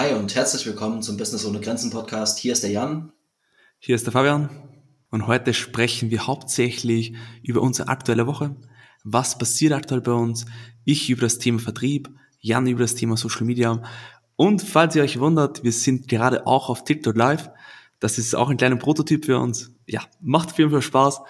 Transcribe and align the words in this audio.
Hi 0.00 0.14
und 0.14 0.34
herzlich 0.34 0.64
willkommen 0.64 1.02
zum 1.02 1.18
Business 1.18 1.44
ohne 1.44 1.60
Grenzen 1.60 1.90
Podcast. 1.90 2.38
Hier 2.38 2.54
ist 2.54 2.62
der 2.62 2.70
Jan. 2.70 3.12
Hier 3.78 3.94
ist 3.94 4.06
der 4.06 4.14
Fabian. 4.14 4.48
Und 5.10 5.26
heute 5.26 5.52
sprechen 5.52 6.10
wir 6.10 6.26
hauptsächlich 6.26 7.12
über 7.42 7.60
unsere 7.60 7.88
aktuelle 7.88 8.26
Woche. 8.26 8.56
Was 9.04 9.36
passiert 9.36 9.74
aktuell 9.74 10.00
bei 10.00 10.12
uns? 10.12 10.46
Ich 10.86 11.10
über 11.10 11.20
das 11.20 11.36
Thema 11.36 11.58
Vertrieb, 11.58 12.08
Jan 12.38 12.66
über 12.66 12.80
das 12.80 12.94
Thema 12.94 13.18
Social 13.18 13.44
Media. 13.44 13.82
Und 14.36 14.62
falls 14.62 14.96
ihr 14.96 15.02
euch 15.02 15.20
wundert, 15.20 15.64
wir 15.64 15.72
sind 15.72 16.08
gerade 16.08 16.46
auch 16.46 16.70
auf 16.70 16.84
TikTok 16.84 17.14
live. 17.14 17.50
Das 17.98 18.16
ist 18.16 18.34
auch 18.34 18.48
ein 18.48 18.56
kleiner 18.56 18.76
Prototyp 18.76 19.26
für 19.26 19.38
uns. 19.38 19.70
Ja, 19.86 20.00
macht 20.22 20.52
auf 20.52 20.58
jeden 20.58 20.70
Fall 20.70 20.80
Spaß. 20.80 21.20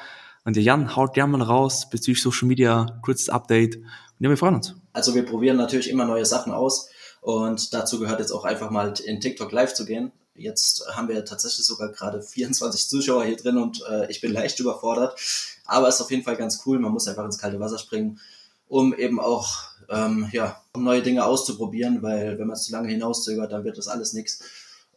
Und 0.44 0.54
der 0.54 0.62
Jan 0.62 0.94
haut 0.94 1.14
gerne 1.14 1.36
mal 1.36 1.42
raus 1.42 1.90
bezüglich 1.90 2.22
Social 2.22 2.46
Media, 2.46 2.86
kurzes 3.02 3.30
Update. 3.30 3.78
Und 3.78 3.84
ja, 4.20 4.28
wir 4.28 4.36
freuen 4.36 4.54
uns. 4.54 4.76
Also 4.92 5.16
wir 5.16 5.26
probieren 5.26 5.56
natürlich 5.56 5.90
immer 5.90 6.04
neue 6.04 6.24
Sachen 6.24 6.52
aus. 6.52 6.88
Und 7.20 7.74
dazu 7.74 7.98
gehört 7.98 8.20
jetzt 8.20 8.32
auch 8.32 8.44
einfach 8.44 8.70
mal 8.70 8.94
in 9.04 9.20
TikTok 9.20 9.52
live 9.52 9.74
zu 9.74 9.84
gehen. 9.84 10.12
Jetzt 10.34 10.84
haben 10.92 11.08
wir 11.08 11.24
tatsächlich 11.24 11.66
sogar 11.66 11.90
gerade 11.90 12.22
24 12.22 12.88
Zuschauer 12.88 13.24
hier 13.24 13.36
drin 13.36 13.58
und 13.58 13.82
äh, 13.88 14.10
ich 14.10 14.20
bin 14.20 14.32
leicht 14.32 14.58
überfordert. 14.60 15.18
Aber 15.64 15.88
es 15.88 15.96
ist 15.96 16.00
auf 16.00 16.10
jeden 16.10 16.24
Fall 16.24 16.36
ganz 16.36 16.62
cool. 16.66 16.78
Man 16.78 16.92
muss 16.92 17.08
einfach 17.08 17.24
ins 17.24 17.38
kalte 17.38 17.60
Wasser 17.60 17.78
springen, 17.78 18.20
um 18.68 18.94
eben 18.94 19.20
auch 19.20 19.70
ähm, 19.90 20.28
ja, 20.32 20.62
um 20.72 20.84
neue 20.84 21.02
Dinge 21.02 21.24
auszuprobieren, 21.24 22.02
weil 22.02 22.38
wenn 22.38 22.46
man 22.46 22.56
es 22.56 22.64
zu 22.64 22.72
lange 22.72 22.88
hinauszögert, 22.88 23.52
dann 23.52 23.64
wird 23.64 23.76
das 23.76 23.88
alles 23.88 24.12
nichts. 24.12 24.40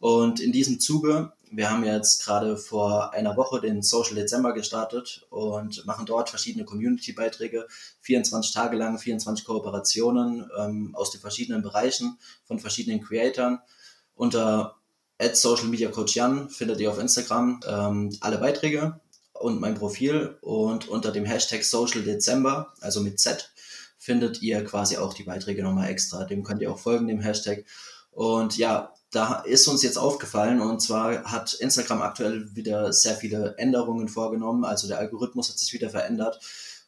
Und 0.04 0.38
in 0.38 0.52
diesem 0.52 0.80
Zuge, 0.80 1.32
wir 1.50 1.70
haben 1.70 1.82
jetzt 1.82 2.22
gerade 2.22 2.58
vor 2.58 3.14
einer 3.14 3.38
Woche 3.38 3.62
den 3.62 3.80
Social 3.80 4.16
Dezember 4.16 4.52
gestartet 4.52 5.26
und 5.30 5.86
machen 5.86 6.04
dort 6.04 6.28
verschiedene 6.28 6.66
Community-Beiträge, 6.66 7.66
24 8.02 8.52
Tage 8.52 8.76
lang, 8.76 8.98
24 8.98 9.46
Kooperationen 9.46 10.46
ähm, 10.58 10.94
aus 10.94 11.10
den 11.10 11.22
verschiedenen 11.22 11.62
Bereichen 11.62 12.18
von 12.44 12.58
verschiedenen 12.58 13.00
Creatoren. 13.00 13.60
Unter 14.14 14.76
at 15.18 15.38
Social 15.38 15.68
Media 15.68 15.90
Coach 15.90 16.16
Jan 16.16 16.50
findet 16.50 16.80
ihr 16.80 16.90
auf 16.90 16.98
Instagram 16.98 17.60
ähm, 17.66 18.14
alle 18.20 18.36
Beiträge 18.36 19.00
und 19.32 19.58
mein 19.58 19.74
Profil 19.74 20.36
und 20.42 20.86
unter 20.86 21.12
dem 21.12 21.24
Hashtag 21.24 21.64
Social 21.64 22.02
Dezember, 22.02 22.74
also 22.82 23.00
mit 23.00 23.18
Z, 23.18 23.54
findet 23.96 24.42
ihr 24.42 24.62
quasi 24.64 24.98
auch 24.98 25.14
die 25.14 25.24
Beiträge 25.24 25.62
nochmal 25.62 25.88
extra. 25.88 26.24
Dem 26.24 26.42
könnt 26.42 26.60
ihr 26.60 26.70
auch 26.70 26.78
folgen, 26.78 27.08
dem 27.08 27.20
Hashtag. 27.20 27.64
Und 28.10 28.58
ja, 28.58 28.92
da 29.14 29.42
ist 29.42 29.68
uns 29.68 29.82
jetzt 29.82 29.96
aufgefallen 29.96 30.60
und 30.60 30.80
zwar 30.80 31.24
hat 31.24 31.54
Instagram 31.54 32.02
aktuell 32.02 32.54
wieder 32.54 32.92
sehr 32.92 33.14
viele 33.14 33.56
Änderungen 33.58 34.08
vorgenommen. 34.08 34.64
Also 34.64 34.88
der 34.88 34.98
Algorithmus 34.98 35.48
hat 35.48 35.58
sich 35.58 35.72
wieder 35.72 35.90
verändert. 35.90 36.40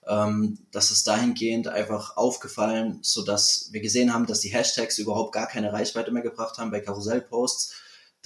Ähm, 0.07 0.59
das 0.73 0.91
ist 0.91 1.07
dahingehend 1.07 1.69
einfach 1.69 2.17
aufgefallen, 2.17 2.99
so 3.03 3.23
dass 3.23 3.69
wir 3.71 3.81
gesehen 3.81 4.13
haben, 4.13 4.27
dass 4.27 4.41
die 4.41 4.49
Hashtags 4.49 4.99
überhaupt 4.99 5.33
gar 5.33 5.47
keine 5.47 5.73
Reichweite 5.73 6.11
mehr 6.11 6.23
gebracht 6.23 6.59
haben 6.59 6.71
bei 6.71 6.81
Karussellposts 6.81 7.75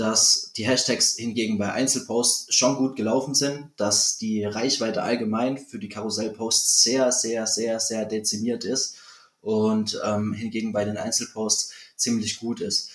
dass 0.01 0.53
die 0.57 0.67
Hashtags 0.67 1.17
hingegen 1.17 1.59
bei 1.59 1.73
Einzelposts 1.73 2.55
schon 2.55 2.77
gut 2.77 2.97
gelaufen 2.97 3.35
sind, 3.35 3.69
dass 3.77 4.17
die 4.17 4.45
Reichweite 4.45 5.03
allgemein 5.03 5.59
für 5.59 5.79
die 5.79 5.91
Karussellposts 5.91 6.83
sehr, 6.83 7.13
sehr, 7.13 7.47
sehr, 7.47 7.81
sehr 7.81 8.07
dezimiert 8.07 8.65
ist 8.65 8.97
und 9.43 10.01
ähm, 10.03 10.33
hingegen 10.33 10.73
bei 10.73 10.87
den 10.87 10.97
Einzelposts 10.97 11.73
ziemlich 11.97 12.41
gut 12.41 12.63
ist. 12.63 12.89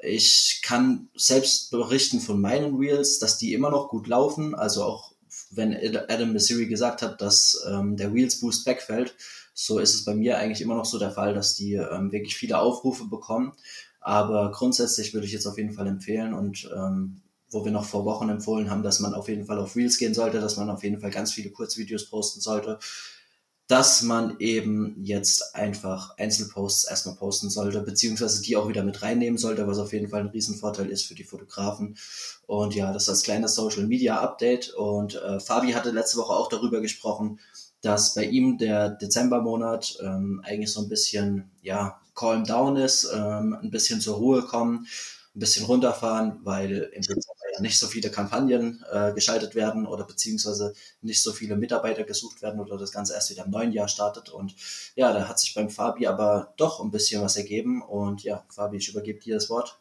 Ich 0.00 0.60
kann 0.62 1.08
selbst 1.14 1.70
berichten 1.70 2.20
von 2.20 2.40
meinen 2.40 2.76
Reels, 2.76 3.18
dass 3.18 3.36
die 3.38 3.52
immer 3.52 3.70
noch 3.70 3.88
gut 3.88 4.06
laufen, 4.06 4.54
also 4.54 4.84
auch 4.84 5.12
wenn 5.50 5.76
Adam 6.08 6.32
Missouri 6.32 6.66
gesagt 6.66 7.02
hat, 7.02 7.20
dass 7.20 7.64
ähm, 7.68 7.96
der 7.96 8.14
Wheels 8.14 8.40
Boost 8.40 8.66
wegfällt, 8.66 9.14
so 9.54 9.78
ist 9.78 9.94
es 9.94 10.04
bei 10.04 10.14
mir 10.14 10.38
eigentlich 10.38 10.60
immer 10.60 10.76
noch 10.76 10.84
so 10.84 10.98
der 10.98 11.10
Fall, 11.10 11.34
dass 11.34 11.54
die 11.54 11.74
ähm, 11.74 12.12
wirklich 12.12 12.36
viele 12.36 12.58
Aufrufe 12.58 13.06
bekommen. 13.06 13.52
Aber 14.00 14.52
grundsätzlich 14.52 15.14
würde 15.14 15.26
ich 15.26 15.32
jetzt 15.32 15.46
auf 15.46 15.58
jeden 15.58 15.72
Fall 15.72 15.88
empfehlen 15.88 16.32
und 16.32 16.70
ähm, 16.74 17.22
wo 17.50 17.64
wir 17.64 17.72
noch 17.72 17.84
vor 17.84 18.04
Wochen 18.04 18.28
empfohlen 18.28 18.70
haben, 18.70 18.82
dass 18.82 19.00
man 19.00 19.14
auf 19.14 19.28
jeden 19.28 19.46
Fall 19.46 19.58
auf 19.58 19.74
Reels 19.74 19.98
gehen 19.98 20.14
sollte, 20.14 20.40
dass 20.40 20.56
man 20.56 20.70
auf 20.70 20.84
jeden 20.84 21.00
Fall 21.00 21.10
ganz 21.10 21.32
viele 21.32 21.50
Kurzvideos 21.50 22.08
posten 22.08 22.40
sollte, 22.40 22.78
dass 23.68 24.00
man 24.00 24.36
eben 24.38 24.96
jetzt 25.04 25.54
einfach 25.54 26.16
Einzelposts 26.16 26.84
erstmal 26.84 27.16
posten 27.16 27.50
sollte, 27.50 27.82
beziehungsweise 27.82 28.40
die 28.42 28.56
auch 28.56 28.66
wieder 28.66 28.82
mit 28.82 29.02
reinnehmen 29.02 29.36
sollte, 29.36 29.66
was 29.66 29.78
auf 29.78 29.92
jeden 29.92 30.08
Fall 30.08 30.22
ein 30.22 30.28
Riesenvorteil 30.28 30.88
ist 30.88 31.04
für 31.04 31.14
die 31.14 31.24
Fotografen. 31.24 31.96
Und 32.46 32.74
ja, 32.74 32.94
das 32.94 33.02
ist 33.02 33.08
das 33.08 33.22
kleine 33.24 33.46
Social 33.46 33.86
Media 33.86 34.20
Update. 34.20 34.70
Und 34.70 35.16
äh, 35.16 35.38
Fabi 35.38 35.72
hatte 35.72 35.90
letzte 35.90 36.16
Woche 36.16 36.32
auch 36.32 36.48
darüber 36.48 36.80
gesprochen, 36.80 37.40
dass 37.82 38.14
bei 38.14 38.24
ihm 38.24 38.56
der 38.56 38.88
Dezembermonat 38.88 39.98
ähm, 40.02 40.40
eigentlich 40.44 40.72
so 40.72 40.80
ein 40.80 40.88
bisschen, 40.88 41.50
ja, 41.60 42.00
calm 42.14 42.44
down 42.44 42.76
ist, 42.76 43.08
ähm, 43.14 43.54
ein 43.62 43.70
bisschen 43.70 44.00
zur 44.00 44.16
Ruhe 44.16 44.42
kommen, 44.42 44.86
ein 45.36 45.40
bisschen 45.40 45.66
runterfahren, 45.66 46.40
weil 46.42 46.90
im 46.94 47.02
Dezember 47.02 47.37
nicht 47.60 47.78
so 47.78 47.86
viele 47.86 48.10
Kampagnen 48.10 48.84
äh, 48.90 49.12
geschaltet 49.12 49.54
werden 49.54 49.86
oder 49.86 50.04
beziehungsweise 50.04 50.74
nicht 51.00 51.22
so 51.22 51.32
viele 51.32 51.56
Mitarbeiter 51.56 52.04
gesucht 52.04 52.42
werden 52.42 52.60
oder 52.60 52.76
das 52.76 52.92
Ganze 52.92 53.14
erst 53.14 53.30
wieder 53.30 53.44
im 53.44 53.50
neuen 53.50 53.72
Jahr 53.72 53.88
startet. 53.88 54.28
Und 54.28 54.54
ja, 54.94 55.12
da 55.12 55.28
hat 55.28 55.38
sich 55.38 55.54
beim 55.54 55.70
Fabi 55.70 56.06
aber 56.06 56.54
doch 56.56 56.80
ein 56.80 56.90
bisschen 56.90 57.22
was 57.22 57.36
ergeben. 57.36 57.82
Und 57.82 58.22
ja, 58.22 58.44
Fabi, 58.48 58.78
ich 58.78 58.88
übergebe 58.88 59.20
dir 59.20 59.34
das 59.34 59.50
Wort. 59.50 59.80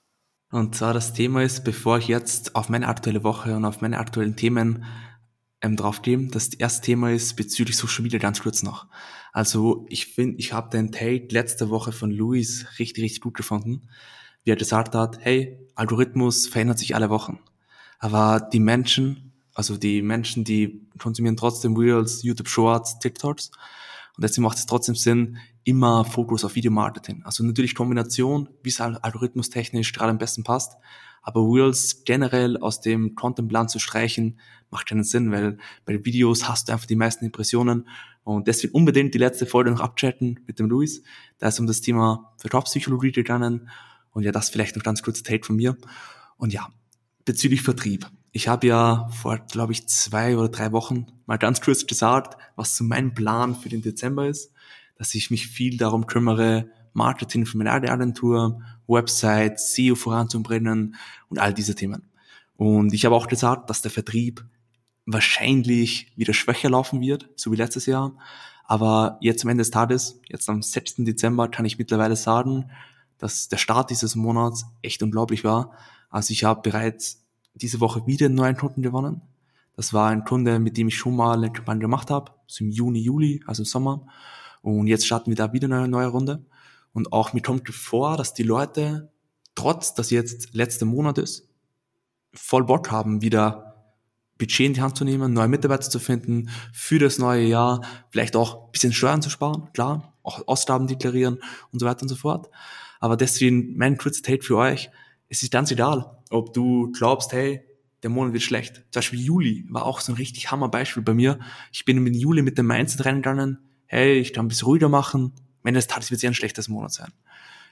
Und 0.52 0.76
zwar 0.76 0.94
das 0.94 1.14
Thema 1.14 1.44
ist, 1.44 1.64
bevor 1.64 1.98
ich 1.98 2.08
jetzt 2.08 2.56
auf 2.56 2.70
meine 2.70 2.88
aktuelle 2.88 3.24
Woche 3.24 3.56
und 3.56 3.66
auf 3.66 3.82
meine 3.82 3.98
aktuellen 3.98 4.38
Themen 4.38 4.86
ähm, 5.62 5.76
draufgeben. 5.76 6.32
Das 6.32 6.50
erste 6.50 6.82
Thema 6.82 7.12
ist 7.12 7.36
bezüglich 7.36 7.76
Social 7.76 8.04
Media 8.04 8.20
ganz 8.20 8.42
kurz 8.42 8.64
noch. 8.64 8.88
Also 9.34 9.86
ich 9.90 10.08
finde, 10.08 10.38
ich 10.40 10.54
habe 10.54 10.70
den 10.70 10.92
Take 10.92 11.28
letzte 11.32 11.70
Woche 11.70 11.92
von 11.92 12.12
Luis 12.12 12.66
richtig, 12.80 13.04
richtig 13.04 13.22
gut 13.22 13.36
gefunden, 13.36 13.90
wie 14.44 14.52
er 14.52 14.56
gesagt 14.56 14.96
hat, 14.96 15.18
hey, 15.20 15.60
Algorithmus 15.76 16.48
verändert 16.48 16.80
sich 16.80 16.96
alle 16.96 17.10
Wochen. 17.10 17.40
Aber 18.00 18.48
die 18.52 18.60
Menschen, 18.60 19.34
also 19.54 19.78
die 19.78 20.02
Menschen, 20.02 20.44
die 20.44 20.88
konsumieren 20.98 21.38
trotzdem 21.38 21.76
Reels, 21.76 22.24
YouTube 22.24 22.48
Shorts, 22.48 23.00
TikToks. 23.00 23.52
Und 24.16 24.24
deswegen 24.24 24.44
macht 24.44 24.58
es 24.58 24.66
trotzdem 24.66 24.96
Sinn, 24.96 25.38
immer 25.64 26.06
Fokus 26.06 26.46
auf 26.46 26.56
Videomarketing. 26.56 27.24
Also 27.24 27.44
natürlich 27.44 27.76
Kombination, 27.76 28.50
wie 28.64 28.70
es 28.70 28.80
algorithmustechnisch 28.80 29.94
gerade 29.94 30.12
am 30.12 30.18
besten 30.18 30.44
passt. 30.44 30.74
Aber 31.22 31.42
Reels 31.42 32.04
generell 32.06 32.58
aus 32.58 32.80
dem 32.80 33.16
Contentplan 33.16 33.68
zu 33.68 33.80
streichen, 33.80 34.40
macht 34.70 34.88
keinen 34.88 35.04
Sinn, 35.04 35.32
weil 35.32 35.58
bei 35.86 36.04
Videos 36.06 36.48
hast 36.48 36.68
du 36.68 36.74
einfach 36.74 36.86
die 36.86 36.96
meisten 36.96 37.26
Impressionen 37.26 37.88
und 38.24 38.48
deswegen 38.48 38.74
unbedingt 38.74 39.14
die 39.14 39.18
letzte 39.20 39.46
Folge 39.46 39.72
noch 39.72 39.80
abchatten 39.80 40.40
mit 40.48 40.60
dem 40.60 40.68
Luis. 40.68 41.02
Da 41.38 41.50
ist 41.50 41.60
um 41.60 41.68
das 41.68 41.82
Thema 41.82 42.34
Verkaufspsychologie 42.38 43.12
gegangen 43.12 43.70
und 44.12 44.24
ja, 44.24 44.32
das 44.32 44.50
vielleicht 44.50 44.76
noch 44.76 44.84
ganz 44.84 45.04
kurz 45.04 45.24
Take 45.24 45.46
von 45.46 45.56
mir. 45.56 45.78
Und 46.38 46.54
ja, 46.54 46.68
bezüglich 47.28 47.62
Vertrieb. 47.62 48.10
Ich 48.32 48.48
habe 48.48 48.68
ja 48.68 49.10
vor, 49.10 49.38
glaube 49.38 49.74
ich, 49.74 49.88
zwei 49.88 50.38
oder 50.38 50.48
drei 50.48 50.72
Wochen 50.72 51.08
mal 51.26 51.38
ganz 51.38 51.60
kurz 51.60 51.86
gesagt, 51.86 52.42
was 52.56 52.78
so 52.78 52.86
mein 52.86 53.14
Plan 53.14 53.54
für 53.54 53.68
den 53.68 53.82
Dezember 53.82 54.28
ist, 54.28 54.52
dass 54.96 55.14
ich 55.14 55.30
mich 55.30 55.48
viel 55.48 55.78
darum 55.78 56.08
kümmere, 56.08 56.70
Marketing 56.94 57.46
für 57.46 57.58
meine 57.58 57.72
Agentur, 57.72 58.62
Website, 58.88 59.60
SEO 59.60 59.96
voranzubringen 59.96 60.96
und 61.28 61.38
all 61.38 61.54
diese 61.54 61.76
Themen. 61.76 62.10
Und 62.56 62.94
ich 62.94 63.06
habe 63.06 63.16
auch 63.16 63.28
gesagt, 63.28 63.70
dass 63.70 63.82
der 63.82 63.92
Vertrieb 63.92 64.46
wahrscheinlich 65.06 66.14
wieder 66.16 66.34
schwächer 66.34 66.70
laufen 66.70 67.02
wird, 67.02 67.30
so 67.36 67.52
wie 67.52 67.58
letztes 67.58 67.86
Jahr. 67.88 68.18
Aber 68.64 69.18
jetzt 69.20 69.44
am 69.44 69.50
Ende 69.50 69.64
des 69.64 69.72
Tages, 69.72 70.22
jetzt 70.30 70.50
am 70.50 70.62
6. 70.62 70.96
Dezember, 71.00 71.50
kann 71.50 71.66
ich 71.66 71.78
mittlerweile 71.78 72.16
sagen, 72.16 72.72
dass 73.18 73.50
der 73.50 73.58
Start 73.58 73.90
dieses 73.90 74.16
Monats 74.16 74.66
echt 74.82 75.04
unglaublich 75.04 75.44
war. 75.44 75.74
Also 76.10 76.32
ich 76.32 76.44
habe 76.44 76.62
bereits 76.62 77.24
diese 77.54 77.80
Woche 77.80 78.06
wieder 78.06 78.28
einen 78.28 78.36
neuen 78.36 78.58
Kunden 78.58 78.82
gewonnen. 78.82 79.22
Das 79.76 79.94
war 79.94 80.10
ein 80.10 80.24
Kunde, 80.24 80.60
mit 80.60 80.78
dem 80.78 80.88
ich 80.88 80.98
schon 80.98 81.16
mal 81.16 81.38
eine 81.38 81.52
Kampagne 81.52 81.82
gemacht 81.82 82.10
habe, 82.10 82.32
so 82.48 82.64
im 82.64 82.72
Juni, 82.72 83.00
Juli, 83.00 83.44
also 83.46 83.62
im 83.62 83.66
Sommer. 83.66 84.08
Und 84.62 84.88
jetzt 84.88 85.06
starten 85.06 85.30
wir 85.30 85.36
da 85.36 85.54
wieder 85.54 85.66
eine 85.66 85.88
neue 85.88 86.08
Runde. 86.08 86.46
Und 86.94 87.14
auch 87.14 87.34
mir 87.34 87.42
kommt 87.42 87.70
vor, 87.70 88.18
dass 88.18 88.34
die 88.34 88.44
Leute, 88.44 89.12
trotz 89.54 89.94
dass 89.94 90.10
jetzt 90.10 90.54
letzter 90.54 90.86
Monat 90.86 91.20
ist, 91.20 91.48
voll 92.34 92.64
Bock 92.64 92.92
haben, 92.92 93.22
wieder 93.22 93.68
Budget 94.38 94.68
in 94.68 94.74
die 94.74 94.82
Hand 94.82 94.98
zu 94.98 95.04
nehmen, 95.04 95.34
neue 95.34 95.48
Mitarbeiter 95.48 95.90
zu 95.90 96.00
finden, 96.00 96.50
für 96.74 97.00
das 97.00 97.18
neue 97.18 97.46
Jahr, 97.46 97.82
vielleicht 98.10 98.36
auch 98.36 98.72
bisschen 98.72 98.94
Steuern 98.94 99.22
zu 99.22 99.30
sparen, 99.30 99.70
klar, 99.74 100.14
auch 100.24 100.48
Ausgaben 100.48 100.88
deklarieren 100.88 101.40
und 101.72 101.80
so 101.80 101.86
weiter 101.86 102.04
und 102.04 102.10
so 102.10 102.16
fort. 102.16 102.50
Aber 103.00 103.18
deswegen 103.18 103.78
mein 103.78 103.98
kurzes 103.98 104.22
Take 104.22 104.44
für 104.44 104.58
euch, 104.58 104.90
es 105.30 105.44
ist 105.44 105.52
ganz 105.52 105.72
egal, 105.72 106.18
ob 106.30 106.54
du 106.54 106.92
glaubst, 106.92 107.34
hey, 107.34 107.62
der 108.04 108.10
Monat 108.10 108.34
wird 108.34 108.44
schlecht. 108.44 108.76
Zum 108.92 109.00
Beispiel 109.00 109.20
Juli 109.20 109.66
war 109.70 109.86
auch 109.86 110.00
so 110.00 110.12
ein 110.12 110.16
richtig 110.16 110.52
Hammerbeispiel 110.52 111.04
bei 111.04 111.14
mir. 111.14 111.40
Ich 111.72 111.86
bin 111.86 111.98
im 111.98 112.14
Juli 112.14 112.42
mit 112.42 112.58
dem 112.58 112.68
Mindset 112.68 113.06
reingegangen, 113.06 113.60
hey, 113.86 114.20
ich 114.20 114.34
kann 114.34 114.46
ein 114.46 114.48
bisschen 114.50 114.68
ruhiger 114.68 114.90
machen, 114.90 115.34
am 115.64 115.68
Ende 115.68 115.80
des 115.80 115.88
Tages 115.88 116.12
wird 116.12 116.18
es 116.18 116.22
ja 116.22 116.30
ein 116.30 116.34
schlechtes 116.34 116.70
Monat 116.70 116.94
sein. 116.94 117.12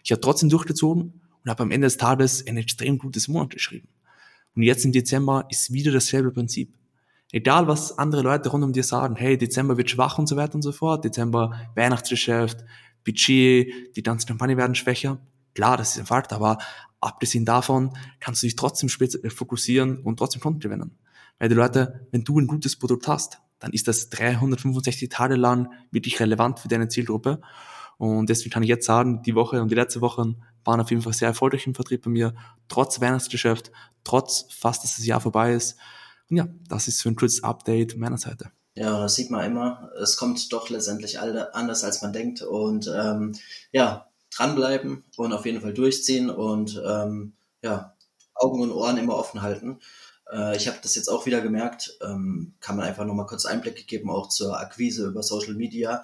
Ich 0.04 0.12
habe 0.12 0.22
trotzdem 0.22 0.50
durchgezogen 0.50 1.22
und 1.44 1.50
habe 1.50 1.63
am 1.63 1.72
Ende 1.72 1.88
des 1.88 1.98
Tages 1.98 2.46
ein 2.48 2.57
extrem 2.57 2.98
gutes 2.98 3.28
Monat 3.28 3.52
geschrieben. 3.52 3.88
Und 4.56 4.63
jetzt 4.63 4.86
im 4.86 4.92
Dezember 4.92 5.46
ist 5.50 5.72
wieder 5.72 5.92
dasselbe 5.92 6.31
Prinzip. 6.31 6.74
Egal, 7.31 7.68
was 7.68 7.98
andere 7.98 8.22
Leute 8.22 8.50
rund 8.50 8.63
um 8.63 8.72
dir 8.72 8.84
sagen, 8.84 9.16
hey, 9.16 9.38
Dezember 9.38 9.78
wird 9.78 9.90
schwach 9.90 10.18
und 10.18 10.28
so 10.28 10.36
weiter 10.38 10.56
und 10.56 10.62
so 10.62 10.72
fort, 10.72 11.04
Dezember 11.04 11.69
Weihnachtsgeschäft, 11.75 12.63
Budget, 13.04 13.96
die 13.96 14.04
ganzen 14.04 14.28
Kampagnen 14.28 14.58
werden 14.58 14.75
schwächer. 14.75 15.19
Klar, 15.56 15.78
das 15.78 15.92
ist 15.92 16.00
ein 16.00 16.06
Fakt, 16.06 16.34
aber 16.34 16.60
abgesehen 17.00 17.46
davon 17.46 17.98
kannst 18.19 18.44
du 18.44 18.48
dich 18.48 18.56
trotzdem 18.56 18.90
äh, 19.00 19.30
fokussieren 19.30 20.00
und 20.00 20.18
trotzdem 20.18 20.42
Kunden 20.42 20.60
gewinnen. 20.60 20.98
Weil 21.40 21.50
die 21.50 21.56
Leute, 21.56 22.07
wenn 22.12 22.24
du 22.24 22.40
ein 22.40 22.48
gutes 22.48 22.78
Produkt 22.78 23.07
hast, 23.07 23.40
dann 23.60 23.72
ist 23.72 23.88
das 23.88 24.10
365 24.10 25.10
Tage 25.10 25.36
lang 25.36 25.72
wirklich 25.92 26.19
relevant 26.19 26.60
für 26.60 26.68
deine 26.68 26.88
Zielgruppe. 26.88 27.42
Und 27.98 28.30
deswegen 28.30 28.52
kann 28.52 28.63
ich 28.63 28.69
jetzt 28.69 28.86
sagen, 28.86 29.24
die 29.24 29.36
Woche 29.36 29.62
und 29.62 29.72
die 29.72 29.75
letzte 29.75 30.02
Woche 30.02 30.36
waren 30.66 30.81
auf 30.81 30.90
jeden 30.90 31.02
Fall 31.02 31.13
sehr 31.13 31.30
erfolgreich 31.30 31.66
im 31.66 31.75
Vertrieb 31.75 32.04
bei 32.04 32.10
mir, 32.10 32.36
trotz 32.68 33.00
Weihnachtsgeschäft, 33.00 33.72
trotz 34.04 34.48
fast, 34.54 34.84
dass 34.84 34.98
das 34.98 35.06
Jahr 35.06 35.22
vorbei 35.22 35.54
ist. 35.54 35.78
Und 36.30 36.38
ja, 36.38 36.48
das 36.68 36.88
ist 36.88 37.00
so 37.00 37.08
ein 37.08 37.16
kurzes 37.16 37.44
Update 37.44 37.98
meiner 37.98 38.18
Seite. 38.18 38.51
Ja, 38.74 39.00
das 39.00 39.16
sieht 39.16 39.31
man 39.31 39.46
immer. 39.46 39.90
Es 40.01 40.18
kommt 40.18 40.51
doch 40.51 40.69
letztendlich 40.69 41.19
anders, 41.19 41.86
als 41.86 42.01
man 42.01 42.12
denkt. 42.12 42.42
Und 42.42 42.92
ähm, 42.94 43.34
ja, 43.72 44.10
dranbleiben 44.36 45.04
und 45.18 45.34
auf 45.34 45.46
jeden 45.46 45.62
Fall 45.62 45.74
durchziehen 45.74 46.30
und 46.30 46.82
ähm, 46.86 47.34
ja, 47.62 47.96
Augen 48.34 48.62
und 48.62 48.72
Ohren 48.72 48.98
immer 48.98 49.16
offen 49.16 49.42
halten. 49.42 49.80
Äh, 50.32 50.58
ich 50.58 50.68
habe 50.68 50.78
das 50.82 50.96
jetzt 50.96 51.10
auch 51.10 51.26
wieder 51.26 51.42
gemerkt, 51.42 51.98
ähm, 52.02 52.54
kann 52.60 52.76
man 52.76 52.86
einfach 52.86 53.06
nochmal 53.06 53.26
kurz 53.26 53.46
Einblick 53.46 53.88
geben, 53.88 54.10
auch 54.10 54.30
zur 54.30 54.60
Akquise 54.60 55.08
über 55.08 55.24
Social 55.24 55.54
Media. 55.54 56.04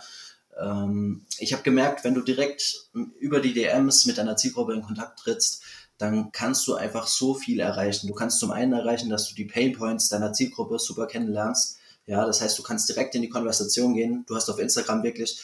Ähm, 0.60 1.26
ich 1.38 1.54
habe 1.54 1.64
gemerkt, 1.64 2.04
wenn 2.04 2.14
du 2.14 2.22
direkt 2.22 2.90
über 3.20 3.40
die 3.40 3.54
DMs 3.54 4.06
mit 4.06 4.18
deiner 4.18 4.38
Zielgruppe 4.38 4.74
in 4.74 4.82
Kontakt 4.82 5.20
trittst, 5.20 5.64
dann 5.98 6.32
kannst 6.32 6.68
du 6.68 6.74
einfach 6.74 7.06
so 7.06 7.36
viel 7.36 7.60
erreichen. 7.60 8.08
Du 8.08 8.14
kannst 8.14 8.40
zum 8.40 8.52
einen 8.52 8.74
erreichen, 8.74 9.10
dass 9.10 9.28
du 9.28 9.36
die 9.36 9.46
Pain 9.46 9.74
Points 9.74 10.10
deiner 10.10 10.34
Zielgruppe 10.34 10.80
super 10.80 11.06
kennenlernst. 11.06 11.78
Ja, 12.08 12.26
das 12.26 12.42
heißt, 12.42 12.58
du 12.58 12.64
kannst 12.64 12.90
direkt 12.90 13.14
in 13.14 13.22
die 13.22 13.30
Konversation 13.30 13.94
gehen. 13.94 14.26
Du 14.28 14.36
hast 14.36 14.50
auf 14.50 14.58
Instagram 14.58 15.04
wirklich 15.04 15.40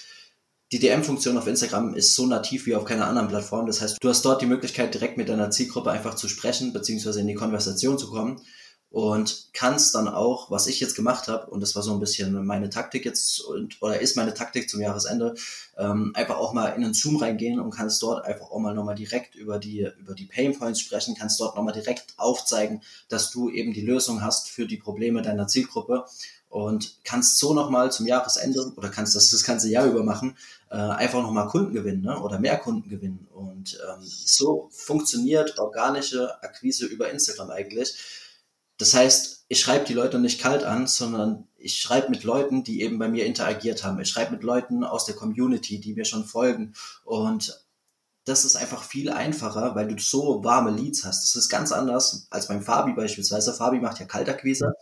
die 0.71 0.79
DM-Funktion 0.79 1.37
auf 1.37 1.47
Instagram 1.47 1.93
ist 1.93 2.15
so 2.15 2.25
nativ 2.25 2.65
wie 2.65 2.75
auf 2.75 2.83
keiner 2.83 3.07
anderen 3.07 3.29
Plattform. 3.29 3.67
Das 3.67 3.81
heißt, 3.81 3.97
du 4.01 4.09
hast 4.09 4.25
dort 4.25 4.41
die 4.41 4.45
Möglichkeit, 4.47 4.93
direkt 4.93 5.17
mit 5.17 5.29
deiner 5.29 5.49
Zielgruppe 5.49 5.91
einfach 5.91 6.15
zu 6.15 6.27
sprechen, 6.27 6.73
beziehungsweise 6.73 7.21
in 7.21 7.27
die 7.27 7.35
Konversation 7.35 7.97
zu 7.97 8.09
kommen 8.09 8.41
und 8.89 9.49
kannst 9.53 9.95
dann 9.95 10.07
auch, 10.07 10.49
was 10.49 10.67
ich 10.67 10.79
jetzt 10.79 10.95
gemacht 10.95 11.27
habe, 11.27 11.49
und 11.51 11.61
das 11.61 11.75
war 11.75 11.83
so 11.83 11.93
ein 11.93 11.99
bisschen 11.99 12.45
meine 12.45 12.69
Taktik 12.69 13.05
jetzt 13.05 13.41
und, 13.41 13.81
oder 13.81 13.99
ist 13.99 14.15
meine 14.15 14.33
Taktik 14.33 14.69
zum 14.69 14.81
Jahresende, 14.81 15.35
ähm, 15.77 16.11
einfach 16.15 16.37
auch 16.37 16.53
mal 16.53 16.69
in 16.69 16.81
den 16.81 16.93
Zoom 16.93 17.17
reingehen 17.17 17.59
und 17.59 17.71
kannst 17.71 18.01
dort 18.01 18.23
einfach 18.25 18.49
auch 18.49 18.59
mal 18.59 18.73
nochmal 18.73 18.95
direkt 18.95 19.35
über 19.35 19.59
die, 19.59 19.89
über 19.99 20.15
die 20.15 20.25
Pain 20.25 20.57
Points 20.57 20.79
sprechen, 20.79 21.15
kannst 21.17 21.39
dort 21.39 21.55
nochmal 21.55 21.73
direkt 21.73 22.13
aufzeigen, 22.17 22.81
dass 23.09 23.29
du 23.29 23.49
eben 23.49 23.73
die 23.73 23.85
Lösung 23.85 24.21
hast 24.21 24.49
für 24.49 24.65
die 24.65 24.77
Probleme 24.77 25.21
deiner 25.21 25.47
Zielgruppe 25.47 26.05
und 26.49 26.99
kannst 27.03 27.39
so 27.39 27.53
nochmal 27.53 27.91
zum 27.91 28.07
Jahresende 28.07 28.71
oder 28.75 28.89
kannst 28.89 29.15
das 29.15 29.29
das 29.31 29.43
ganze 29.43 29.69
Jahr 29.69 29.85
über 29.85 30.03
machen, 30.03 30.37
äh, 30.69 30.75
einfach 30.75 31.21
nochmal 31.21 31.47
Kunden 31.47 31.73
gewinnen 31.73 32.01
ne? 32.01 32.19
oder 32.19 32.39
mehr 32.39 32.57
Kunden 32.57 32.89
gewinnen. 32.89 33.27
Und 33.33 33.79
ähm, 33.87 34.03
so 34.03 34.69
funktioniert 34.71 35.59
organische 35.59 36.41
Akquise 36.41 36.85
über 36.85 37.09
Instagram 37.09 37.51
eigentlich. 37.51 37.97
Das 38.77 38.93
heißt, 38.93 39.45
ich 39.47 39.59
schreibe 39.59 39.85
die 39.85 39.93
Leute 39.93 40.19
nicht 40.19 40.39
kalt 40.39 40.63
an, 40.63 40.87
sondern 40.87 41.47
ich 41.57 41.79
schreibe 41.79 42.09
mit 42.09 42.23
Leuten, 42.23 42.63
die 42.63 42.81
eben 42.81 42.99
bei 42.99 43.07
mir 43.07 43.25
interagiert 43.25 43.83
haben. 43.83 43.99
Ich 43.99 44.09
schreibe 44.09 44.31
mit 44.31 44.43
Leuten 44.43 44.83
aus 44.83 45.05
der 45.05 45.15
Community, 45.15 45.79
die 45.79 45.93
mir 45.93 46.05
schon 46.05 46.25
folgen. 46.25 46.73
Und 47.03 47.65
das 48.25 48.43
ist 48.43 48.57
einfach 48.57 48.83
viel 48.83 49.09
einfacher, 49.09 49.73
weil 49.73 49.87
du 49.87 49.97
so 49.97 50.43
warme 50.43 50.71
Leads 50.71 51.05
hast. 51.05 51.23
Das 51.23 51.35
ist 51.35 51.49
ganz 51.49 51.71
anders 51.71 52.27
als 52.29 52.47
beim 52.47 52.61
Fabi 52.61 52.93
beispielsweise. 52.93 53.53
Fabi 53.53 53.79
macht 53.79 53.99
ja 53.99 54.05
Kaltakquise. 54.05 54.73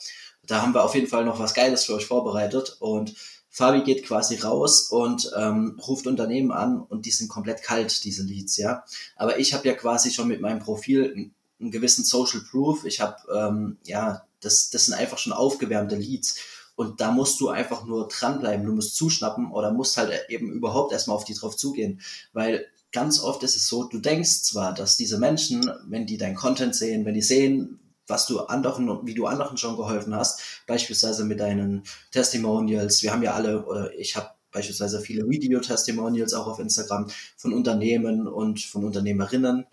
Da 0.47 0.62
haben 0.62 0.74
wir 0.74 0.83
auf 0.83 0.95
jeden 0.95 1.07
Fall 1.07 1.25
noch 1.25 1.39
was 1.39 1.53
Geiles 1.53 1.86
für 1.86 1.95
euch 1.95 2.06
vorbereitet. 2.06 2.77
Und 2.80 3.15
Fabi 3.50 3.83
geht 3.83 4.06
quasi 4.06 4.36
raus 4.36 4.89
und 4.89 5.31
ähm, 5.38 5.80
ruft 5.88 6.07
Unternehmen 6.07 6.51
an 6.51 6.81
und 6.81 7.06
die 7.06 7.12
sind 7.12 7.30
komplett 7.30 7.63
kalt, 7.63 8.03
diese 8.03 8.24
Leads, 8.24 8.57
ja. 8.57 8.83
Aber 9.15 9.39
ich 9.39 9.53
habe 9.53 9.65
ja 9.65 9.74
quasi 9.74 10.12
schon 10.12 10.27
mit 10.27 10.42
meinem 10.42 10.59
Profil 10.59 11.31
einen, 11.59 11.71
gewissen 11.71 12.03
Social 12.03 12.42
Proof. 12.42 12.83
Ich 12.83 13.00
habe, 13.00 13.15
ähm, 13.33 13.77
ja, 13.86 14.25
das, 14.42 14.71
das 14.71 14.88
sind 14.88 14.94
einfach 14.94 15.18
schon 15.18 15.31
aufgewärmte 15.31 15.95
Leads. 15.95 16.38
Und 16.75 17.00
da 17.00 17.12
musst 17.12 17.39
du 17.39 17.47
einfach 17.47 17.86
nur 17.86 18.09
dranbleiben. 18.09 18.65
Du 18.65 18.74
musst 18.74 18.97
zuschnappen 18.97 19.50
oder 19.50 19.71
musst 19.71 19.95
halt 19.95 20.12
eben 20.27 20.51
überhaupt 20.51 20.92
erstmal 20.92 21.15
auf 21.15 21.24
die 21.24 21.33
drauf 21.33 21.56
zugehen. 21.56 22.01
Weil 22.33 22.68
ganz 22.92 23.21
oft 23.21 23.42
ist 23.44 23.56
es 23.56 23.69
so, 23.69 23.86
du 23.86 24.00
denkst 24.00 24.44
zwar, 24.44 24.74
dass 24.74 24.97
diese 24.97 25.18
Menschen, 25.18 25.71
wenn 25.88 26.06
die 26.06 26.18
dein 26.18 26.36
Content 26.36 26.75
sehen, 26.75 27.06
wenn 27.06 27.13
die 27.13 27.21
sehen, 27.21 27.80
was 28.07 28.28
du 28.28 28.42
anderen, 28.42 29.06
wie 29.06 29.13
du 29.13 29.25
anderen 29.25 29.57
schon 29.57 29.78
geholfen 29.78 30.16
hast, 30.16 30.42
beispielsweise 30.68 31.25
mit 31.25 31.40
deinen 31.40 31.84
Testimonials. 32.12 33.04
Wir 33.04 33.12
haben 33.12 33.24
ja 33.24 33.34
alle, 33.34 33.66
oder 33.66 33.94
ich 33.94 34.16
habe 34.16 34.30
beispielsweise 34.52 35.02
viele 35.02 35.28
Video-Testimonials 35.28 36.34
auch 36.34 36.48
auf 36.48 36.60
Instagram 36.60 37.07
von 37.38 37.54
Unternehmen 37.54 38.28
und 38.28 38.62
von 38.62 38.86
Unternehmerinnen. 38.86 39.66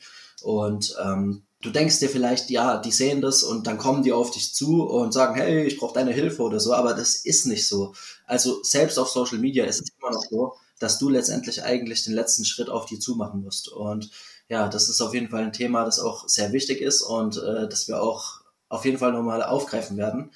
Und 0.43 0.97
ähm, 1.03 1.43
du 1.63 1.71
denkst 1.71 2.01
dir 2.01 2.09
vielleicht, 2.09 2.51
ja, 2.51 2.79
die 2.79 2.91
sehen 2.91 3.21
das 3.21 3.45
und 3.45 3.67
dann 3.67 3.79
kommen 3.79 4.03
die 4.03 4.13
auf 4.13 4.33
dich 4.33 4.53
zu 4.53 4.83
und 4.83 5.13
sagen, 5.13 5.37
hey, 5.37 5.65
ich 5.65 5.79
brauche 5.79 5.95
deine 5.95 6.13
Hilfe 6.13 6.43
oder 6.43 6.59
so, 6.59 6.75
aber 6.75 6.95
das 6.95 7.15
ist 7.15 7.47
nicht 7.47 7.67
so. 7.67 7.95
Also 8.27 8.63
selbst 8.65 8.99
auf 8.99 9.09
Social 9.09 9.39
Media 9.39 9.65
ist 9.65 9.81
es 9.81 9.89
immer 10.01 10.11
noch 10.11 10.25
so, 10.29 10.55
dass 10.83 10.99
du 10.99 11.09
letztendlich 11.09 11.63
eigentlich 11.63 12.05
den 12.05 12.15
letzten 12.15 12.45
Schritt 12.45 12.69
auf 12.69 12.87
die 12.87 12.99
zumachen 12.99 13.43
musst. 13.43 13.69
Und 13.69 14.11
ja, 14.49 14.69
das 14.69 14.89
ist 14.89 15.01
auf 15.01 15.15
jeden 15.15 15.29
Fall 15.29 15.45
ein 15.45 15.53
Thema, 15.53 15.85
das 15.85 16.01
auch 16.01 16.29
sehr 16.29 16.53
wichtig 16.53 16.81
ist 16.81 17.03
und 17.03 17.37
äh, 17.37 17.69
das 17.69 17.89
wir 17.89 18.03
auch 18.03 18.41
auf 18.69 18.85
jeden 18.85 18.99
Fall 18.99 19.13
nochmal 19.13 19.43
aufgreifen 19.43 19.97
werden. 19.97 20.33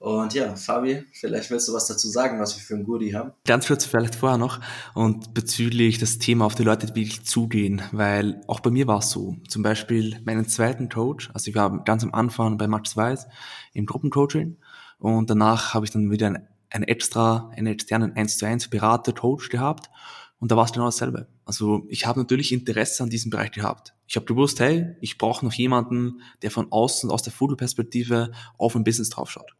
Und 0.00 0.32
ja, 0.32 0.56
Fabi, 0.56 1.04
vielleicht 1.12 1.50
willst 1.50 1.68
du 1.68 1.74
was 1.74 1.86
dazu 1.86 2.08
sagen, 2.08 2.40
was 2.40 2.56
wir 2.56 2.62
für 2.62 2.74
ein 2.74 2.84
Goodie 2.84 3.14
haben. 3.14 3.32
Ganz 3.44 3.66
kurz 3.66 3.84
vielleicht 3.84 4.14
vorher 4.14 4.38
noch 4.38 4.58
und 4.94 5.34
bezüglich 5.34 5.98
das 5.98 6.16
Thema 6.16 6.46
auf 6.46 6.54
die 6.54 6.62
Leute 6.62 6.88
wirklich 6.88 7.24
zugehen, 7.24 7.82
weil 7.92 8.40
auch 8.46 8.60
bei 8.60 8.70
mir 8.70 8.86
war 8.86 9.00
es 9.00 9.10
so. 9.10 9.36
Zum 9.46 9.62
Beispiel 9.62 10.18
meinen 10.24 10.48
zweiten 10.48 10.88
Coach, 10.88 11.28
also 11.34 11.50
ich 11.50 11.54
war 11.54 11.84
ganz 11.84 12.02
am 12.02 12.14
Anfang 12.14 12.56
bei 12.56 12.66
Max 12.66 12.96
Weiß 12.96 13.26
im 13.74 13.84
Gruppencoaching 13.84 14.56
und 14.98 15.28
danach 15.28 15.74
habe 15.74 15.84
ich 15.84 15.90
dann 15.90 16.10
wieder 16.10 16.28
ein, 16.28 16.48
ein 16.70 16.84
extra, 16.84 17.50
einen 17.56 17.66
externen 17.66 18.16
1 18.16 18.38
zu 18.38 18.46
1 18.46 18.68
Berater 18.68 19.12
Coach 19.12 19.48
gehabt 19.48 19.90
und 20.38 20.50
da 20.50 20.56
war 20.56 20.64
es 20.64 20.72
genau 20.72 20.86
dasselbe. 20.86 21.28
Also 21.44 21.86
ich 21.88 22.06
habe 22.06 22.18
natürlich 22.18 22.52
Interesse 22.52 23.02
an 23.02 23.10
diesem 23.10 23.30
Bereich 23.30 23.52
gehabt. 23.52 23.94
Ich 24.06 24.16
habe 24.16 24.26
gewusst, 24.26 24.58
hey, 24.60 24.96
ich 25.00 25.18
brauche 25.18 25.44
noch 25.44 25.52
jemanden, 25.52 26.22
der 26.42 26.50
von 26.50 26.72
außen, 26.72 27.10
aus 27.10 27.22
der 27.22 27.32
Fotoperspektive 27.32 28.32
auf 28.56 28.74
ein 28.74 28.84
Business 28.84 29.10
draufschaut. 29.10 29.54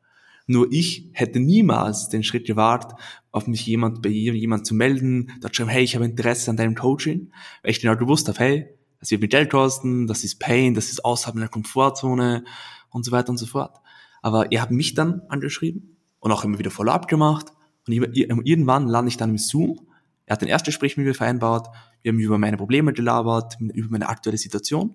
Nur 0.46 0.68
ich 0.72 1.10
hätte 1.12 1.38
niemals 1.38 2.08
den 2.08 2.24
Schritt 2.24 2.46
gewagt, 2.46 2.98
auf 3.30 3.46
mich 3.46 3.64
jemand 3.66 4.02
bei 4.02 4.08
jemand 4.08 4.66
zu 4.66 4.74
melden, 4.74 5.30
da 5.40 5.48
schreiben, 5.52 5.70
hey, 5.70 5.84
ich 5.84 5.94
habe 5.94 6.06
Interesse 6.06 6.50
an 6.50 6.56
deinem 6.56 6.74
Coaching, 6.74 7.30
weil 7.62 7.70
ich 7.70 7.80
genau 7.80 7.96
gewusst 7.96 8.26
habe, 8.28 8.38
hey, 8.38 8.68
das 8.98 9.10
wird 9.10 9.20
mir 9.20 9.28
Geld 9.28 9.50
kosten, 9.50 10.06
das 10.06 10.24
ist 10.24 10.40
Pain, 10.40 10.74
das 10.74 10.90
ist 10.90 11.04
außerhalb 11.04 11.34
meiner 11.34 11.48
Komfortzone 11.48 12.44
und 12.90 13.04
so 13.04 13.12
weiter 13.12 13.30
und 13.30 13.36
so 13.36 13.46
fort. 13.46 13.76
Aber 14.22 14.50
ihr 14.50 14.60
habt 14.60 14.72
mich 14.72 14.94
dann 14.94 15.22
angeschrieben 15.28 15.99
und 16.20 16.32
auch 16.32 16.44
immer 16.44 16.58
wieder 16.58 16.70
Follow-up 16.70 17.08
gemacht 17.08 17.52
und 17.86 17.92
irgendwann 17.92 18.86
lande 18.86 19.08
ich 19.08 19.16
dann 19.16 19.30
im 19.30 19.38
Zoom 19.38 19.90
er 20.30 20.34
hat 20.34 20.42
ein 20.42 20.48
Erstgespräch 20.48 20.96
mit 20.96 21.06
mir 21.06 21.14
vereinbart, 21.14 21.74
wir 22.02 22.12
haben 22.12 22.20
über 22.20 22.38
meine 22.38 22.56
Probleme 22.56 22.92
gelabert, 22.92 23.56
über 23.58 23.90
meine 23.90 24.08
aktuelle 24.08 24.38
Situation 24.38 24.90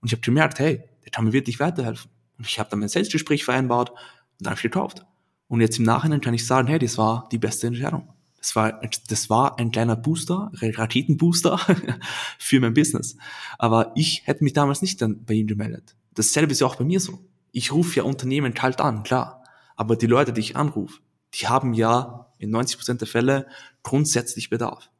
und 0.00 0.08
ich 0.08 0.10
habe 0.10 0.22
gemerkt, 0.22 0.58
hey, 0.58 0.82
der 1.04 1.12
kann 1.12 1.24
mir 1.24 1.32
wirklich 1.32 1.60
weiterhelfen. 1.60 2.10
Und 2.36 2.48
ich 2.48 2.58
habe 2.58 2.68
dann 2.68 2.80
mein 2.80 2.88
Selbstgespräch 2.88 3.44
vereinbart 3.44 3.90
und 3.90 3.98
dann 4.40 4.50
habe 4.50 4.56
ich 4.58 4.62
gekauft. 4.62 5.06
Und 5.46 5.60
jetzt 5.60 5.78
im 5.78 5.84
Nachhinein 5.84 6.20
kann 6.20 6.34
ich 6.34 6.44
sagen, 6.44 6.66
hey, 6.66 6.80
das 6.80 6.98
war 6.98 7.28
die 7.30 7.38
beste 7.38 7.68
Entscheidung. 7.68 8.12
Das 8.38 8.56
war, 8.56 8.80
das 9.08 9.30
war 9.30 9.56
ein 9.60 9.70
kleiner 9.70 9.94
Booster, 9.94 10.50
Raketenbooster 10.52 11.60
für 12.40 12.58
mein 12.58 12.74
Business. 12.74 13.16
Aber 13.58 13.92
ich 13.94 14.26
hätte 14.26 14.42
mich 14.42 14.52
damals 14.52 14.82
nicht 14.82 15.00
dann 15.00 15.24
bei 15.24 15.34
ihm 15.34 15.46
gemeldet. 15.46 15.94
Dasselbe 16.16 16.50
ist 16.50 16.60
ja 16.60 16.66
auch 16.66 16.74
bei 16.74 16.84
mir 16.84 16.98
so. 16.98 17.20
Ich 17.52 17.70
rufe 17.70 17.98
ja 17.98 18.02
Unternehmen 18.02 18.52
kalt 18.52 18.80
an, 18.80 19.04
klar. 19.04 19.41
Aber 19.82 19.96
die 19.96 20.06
Leute, 20.06 20.32
die 20.32 20.42
ich 20.42 20.54
anrufe, 20.56 21.00
die 21.34 21.48
haben 21.48 21.74
ja 21.74 22.32
in 22.38 22.50
90 22.50 22.76
Prozent 22.76 23.00
der 23.00 23.08
Fälle 23.08 23.48
grundsätzlich 23.82 24.48
Bedarf. 24.48 24.92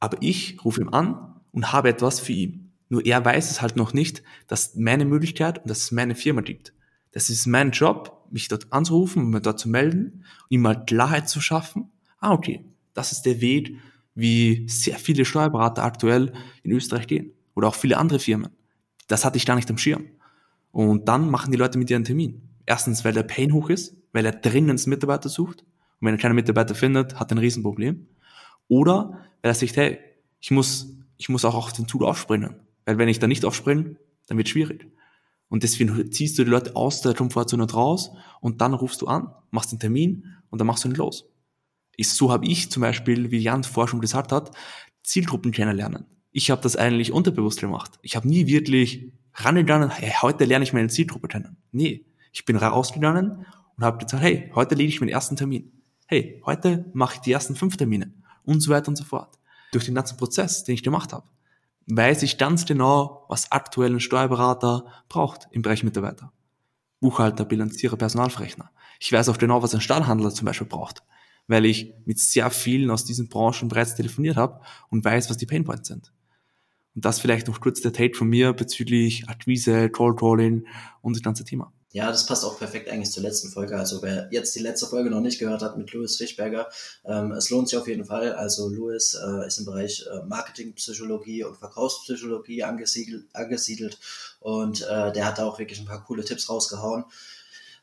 Aber 0.00 0.16
ich 0.22 0.64
rufe 0.64 0.80
ihm 0.80 0.88
an 0.88 1.42
und 1.52 1.72
habe 1.72 1.90
etwas 1.90 2.18
für 2.18 2.32
ihn. 2.32 2.72
Nur 2.88 3.04
er 3.04 3.22
weiß 3.22 3.50
es 3.50 3.60
halt 3.60 3.76
noch 3.76 3.92
nicht, 3.92 4.22
dass 4.46 4.76
meine 4.76 5.04
Möglichkeit 5.04 5.58
und 5.58 5.68
dass 5.68 5.82
es 5.82 5.92
meine 5.92 6.14
Firma 6.14 6.40
gibt. 6.40 6.72
Das 7.10 7.28
ist 7.28 7.46
mein 7.46 7.70
Job, 7.70 8.26
mich 8.30 8.48
dort 8.48 8.72
anzurufen 8.72 9.26
und 9.26 9.30
mich 9.30 9.42
dort 9.42 9.60
zu 9.60 9.68
melden 9.68 10.24
und 10.44 10.46
ihm 10.48 10.62
mal 10.62 10.86
Klarheit 10.86 11.28
zu 11.28 11.42
schaffen. 11.42 11.92
Ah, 12.18 12.32
okay, 12.32 12.64
das 12.94 13.12
ist 13.12 13.26
der 13.26 13.42
Weg, 13.42 13.76
wie 14.14 14.66
sehr 14.70 14.96
viele 14.96 15.26
Steuerberater 15.26 15.84
aktuell 15.84 16.32
in 16.62 16.72
Österreich 16.72 17.08
gehen. 17.08 17.32
Oder 17.54 17.68
auch 17.68 17.74
viele 17.74 17.98
andere 17.98 18.20
Firmen. 18.20 18.56
Das 19.06 19.26
hatte 19.26 19.36
ich 19.36 19.44
gar 19.44 19.56
nicht 19.56 19.68
am 19.68 19.76
Schirm. 19.76 20.06
Und 20.72 21.08
dann 21.08 21.28
machen 21.28 21.52
die 21.52 21.58
Leute 21.58 21.76
mit 21.76 21.90
dir 21.90 21.96
einen 21.96 22.06
Termin. 22.06 22.48
Erstens, 22.68 23.02
weil 23.02 23.14
der 23.14 23.22
Pain 23.22 23.54
hoch 23.54 23.70
ist, 23.70 23.96
weil 24.12 24.26
er 24.26 24.32
dringend 24.32 24.86
Mitarbeiter 24.86 25.28
sucht. 25.28 25.62
Und 26.00 26.06
wenn 26.06 26.14
er 26.14 26.18
keine 26.18 26.34
Mitarbeiter 26.34 26.74
findet, 26.74 27.18
hat 27.18 27.30
er 27.32 27.36
ein 27.36 27.38
Riesenproblem. 27.38 28.06
Oder 28.68 29.24
weil 29.42 29.50
er 29.50 29.54
sagt, 29.54 29.76
hey, 29.76 29.98
ich 30.40 30.50
muss, 30.50 30.94
ich 31.16 31.28
muss 31.28 31.44
auch 31.44 31.54
auf 31.54 31.72
den 31.72 31.86
Tool 31.86 32.04
aufspringen. 32.04 32.56
Weil 32.84 32.98
wenn 32.98 33.08
ich 33.08 33.18
da 33.18 33.26
nicht 33.26 33.44
aufspringe, 33.44 33.96
dann 34.26 34.38
wird 34.38 34.48
schwierig. 34.48 34.86
Und 35.48 35.62
deswegen 35.62 36.12
ziehst 36.12 36.38
du 36.38 36.44
die 36.44 36.50
Leute 36.50 36.76
aus 36.76 37.00
der 37.00 37.14
Komfortzone 37.14 37.70
raus 37.70 38.10
und 38.40 38.60
dann 38.60 38.74
rufst 38.74 39.02
du 39.02 39.06
an, 39.06 39.32
machst 39.50 39.70
einen 39.70 39.80
Termin 39.80 40.34
und 40.50 40.58
dann 40.58 40.66
machst 40.66 40.84
du 40.84 40.88
ihn 40.88 40.94
los. 40.94 41.24
Ist, 41.96 42.16
so 42.16 42.30
habe 42.30 42.46
ich 42.46 42.70
zum 42.70 42.82
Beispiel, 42.82 43.30
wie 43.30 43.38
Jan 43.38 43.64
vorher 43.64 43.88
schon 43.88 44.00
gesagt 44.00 44.30
hat, 44.30 44.54
Zielgruppen 45.02 45.52
kennenlernen. 45.52 46.04
ich 46.30 46.50
habe 46.50 46.60
das 46.60 46.76
eigentlich 46.76 47.12
unterbewusst 47.12 47.60
gemacht. 47.60 47.98
Ich 48.02 48.14
habe 48.14 48.28
nie 48.28 48.46
wirklich 48.46 49.10
rangegangen, 49.34 49.90
hey, 49.90 50.12
heute 50.20 50.44
lerne 50.44 50.64
ich 50.64 50.72
meine 50.72 50.88
Zielgruppe 50.88 51.28
kennen. 51.28 51.56
Nee, 51.72 52.04
ich 52.32 52.44
bin 52.44 52.56
rausgegangen 52.56 53.46
und 53.78 53.84
habe 53.84 54.04
gesagt, 54.04 54.22
hey, 54.22 54.50
heute 54.54 54.74
lege 54.74 54.88
ich 54.88 55.00
meinen 55.00 55.10
ersten 55.10 55.36
Termin. 55.36 55.72
Hey, 56.06 56.42
heute 56.44 56.84
mache 56.92 57.14
ich 57.14 57.20
die 57.20 57.32
ersten 57.32 57.54
fünf 57.54 57.76
Termine 57.76 58.12
und 58.44 58.60
so 58.60 58.70
weiter 58.70 58.88
und 58.88 58.96
so 58.96 59.04
fort. 59.04 59.38
Durch 59.72 59.84
den 59.84 59.94
ganzen 59.94 60.16
Prozess, 60.16 60.64
den 60.64 60.74
ich 60.74 60.82
gemacht 60.82 61.12
habe, 61.12 61.28
weiß 61.86 62.22
ich 62.24 62.38
ganz 62.38 62.66
genau, 62.66 63.24
was 63.28 63.52
aktuell 63.52 63.92
ein 63.92 64.00
Steuerberater 64.00 64.86
braucht 65.08 65.46
im 65.52 65.62
Bereich 65.62 65.84
Mitarbeiter. 65.84 66.32
Buchhalter, 67.00 67.44
Bilanzierer, 67.44 67.96
Personalverrechner. 67.96 68.70
Ich 68.98 69.12
weiß 69.12 69.28
auch 69.28 69.38
genau, 69.38 69.62
was 69.62 69.74
ein 69.74 69.80
Stahlhandler 69.80 70.30
zum 70.30 70.46
Beispiel 70.46 70.66
braucht, 70.66 71.04
weil 71.46 71.64
ich 71.64 71.94
mit 72.04 72.18
sehr 72.18 72.50
vielen 72.50 72.90
aus 72.90 73.04
diesen 73.04 73.28
Branchen 73.28 73.68
bereits 73.68 73.94
telefoniert 73.94 74.36
habe 74.36 74.60
und 74.90 75.04
weiß, 75.04 75.30
was 75.30 75.36
die 75.36 75.46
Painpoints 75.46 75.86
sind. 75.86 76.12
Und 76.96 77.04
das 77.04 77.20
vielleicht 77.20 77.46
noch 77.46 77.60
kurz 77.60 77.80
der 77.80 77.92
Take 77.92 78.16
von 78.16 78.28
mir 78.28 78.52
bezüglich 78.54 79.28
Akquise, 79.28 79.88
Cold 79.88 80.18
Calling 80.18 80.66
und 81.00 81.14
das 81.14 81.22
ganze 81.22 81.44
Thema. 81.44 81.72
Ja, 81.92 82.10
das 82.10 82.26
passt 82.26 82.44
auch 82.44 82.58
perfekt 82.58 82.90
eigentlich 82.90 83.10
zur 83.10 83.22
letzten 83.22 83.48
Folge. 83.48 83.78
Also 83.78 84.02
wer 84.02 84.28
jetzt 84.30 84.54
die 84.54 84.60
letzte 84.60 84.86
Folge 84.86 85.08
noch 85.08 85.22
nicht 85.22 85.38
gehört 85.38 85.62
hat 85.62 85.78
mit 85.78 85.90
Louis 85.94 86.16
Fischberger, 86.16 86.68
ähm, 87.06 87.32
es 87.32 87.48
lohnt 87.48 87.70
sich 87.70 87.78
auf 87.78 87.88
jeden 87.88 88.04
Fall. 88.04 88.34
Also 88.34 88.68
Louis 88.68 89.14
äh, 89.14 89.46
ist 89.46 89.58
im 89.58 89.64
Bereich 89.64 90.06
äh, 90.06 90.22
Marketingpsychologie 90.26 91.44
und 91.44 91.56
Verkaufspsychologie 91.56 92.62
angesiedelt, 92.62 93.24
angesiedelt 93.32 93.98
und 94.40 94.82
äh, 94.82 95.12
der 95.12 95.24
hat 95.24 95.38
da 95.38 95.46
auch 95.46 95.58
wirklich 95.58 95.80
ein 95.80 95.86
paar 95.86 96.04
coole 96.04 96.24
Tipps 96.24 96.50
rausgehauen. 96.50 97.04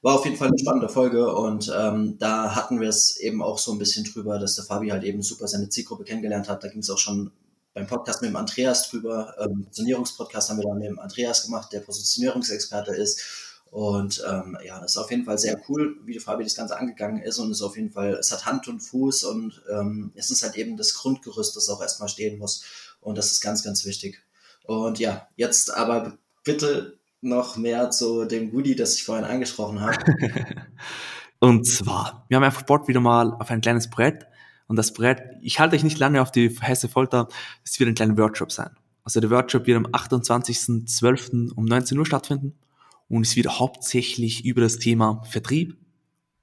War 0.03 0.13
auf 0.13 0.25
jeden 0.25 0.37
Fall 0.37 0.49
eine 0.49 0.59
spannende 0.59 0.89
Folge 0.89 1.33
und 1.33 1.73
ähm, 1.75 2.19
da 2.19 2.53
hatten 2.53 2.79
wir 2.79 2.89
es 2.89 3.17
eben 3.17 3.41
auch 3.41 3.57
so 3.57 3.71
ein 3.71 3.79
bisschen 3.79 4.03
drüber, 4.03 4.37
dass 4.37 4.53
der 4.53 4.65
Fabi 4.65 4.89
halt 4.89 5.03
eben 5.03 5.23
super 5.23 5.47
seine 5.47 5.69
Zielgruppe 5.69 6.03
kennengelernt 6.03 6.47
hat. 6.47 6.63
Da 6.63 6.67
ging 6.67 6.81
es 6.81 6.91
auch 6.91 6.99
schon 6.99 7.31
beim 7.73 7.87
Podcast 7.87 8.21
mit 8.21 8.29
dem 8.29 8.35
Andreas 8.35 8.87
drüber. 8.87 9.35
Ähm, 9.39 9.63
Positionierungspodcast 9.63 10.49
haben 10.49 10.57
wir 10.57 10.67
dann 10.67 10.77
mit 10.77 10.87
dem 10.89 10.99
Andreas 10.99 11.43
gemacht, 11.43 11.73
der 11.73 11.79
Positionierungsexperte 11.79 12.93
ist 12.93 13.44
und 13.75 14.23
ähm, 14.25 14.57
ja, 14.65 14.79
das 14.79 14.91
ist 14.91 14.97
auf 14.97 15.11
jeden 15.11 15.25
Fall 15.25 15.37
sehr 15.37 15.61
cool, 15.67 15.97
wie 16.05 16.13
die 16.13 16.21
Fabi 16.21 16.45
das 16.45 16.55
Ganze 16.55 16.79
angegangen 16.79 17.21
ist 17.21 17.39
und 17.39 17.51
es 17.51 17.57
ist 17.57 17.61
auf 17.61 17.75
jeden 17.75 17.91
Fall, 17.91 18.13
es 18.13 18.31
hat 18.31 18.45
Hand 18.45 18.69
und 18.69 18.79
Fuß 18.79 19.25
und 19.25 19.61
ähm, 19.69 20.13
es 20.15 20.31
ist 20.31 20.43
halt 20.43 20.55
eben 20.55 20.77
das 20.77 20.93
Grundgerüst, 20.93 21.57
das 21.57 21.67
auch 21.67 21.81
erstmal 21.81 22.07
stehen 22.07 22.39
muss. 22.39 22.63
Und 23.01 23.17
das 23.17 23.33
ist 23.33 23.41
ganz, 23.41 23.63
ganz 23.63 23.83
wichtig. 23.83 24.23
Und 24.63 24.97
ja, 24.99 25.27
jetzt 25.35 25.75
aber 25.75 26.17
bitte 26.45 26.99
noch 27.19 27.57
mehr 27.57 27.89
zu 27.91 28.23
dem 28.23 28.49
Goodie, 28.49 28.77
das 28.77 28.95
ich 28.95 29.03
vorhin 29.03 29.25
angesprochen 29.25 29.81
habe. 29.81 29.97
und 31.39 31.67
zwar, 31.67 32.25
wir 32.29 32.37
haben 32.37 32.45
einfach 32.45 32.63
Bock 32.63 32.87
wieder 32.87 33.01
mal 33.01 33.33
auf 33.33 33.51
ein 33.51 33.59
kleines 33.59 33.89
Brett. 33.89 34.25
Und 34.67 34.77
das 34.77 34.93
Brett, 34.93 35.21
ich 35.41 35.59
halte 35.59 35.75
euch 35.75 35.83
nicht 35.83 35.99
lange 35.99 36.21
auf 36.21 36.31
die 36.31 36.49
heiße 36.49 36.87
Folter, 36.87 37.27
es 37.65 37.77
wird 37.77 37.89
ein 37.89 37.95
kleiner 37.95 38.17
Workshop 38.17 38.53
sein. 38.53 38.69
Also 39.03 39.19
der 39.19 39.31
Workshop 39.31 39.67
wird 39.67 39.75
am 39.75 39.87
28.12. 39.87 41.51
um 41.51 41.65
19 41.65 41.97
Uhr 41.97 42.05
stattfinden 42.05 42.57
und 43.09 43.25
es 43.25 43.35
wird 43.35 43.59
hauptsächlich 43.59 44.45
über 44.45 44.61
das 44.61 44.77
Thema 44.77 45.21
Vertrieb, 45.29 45.77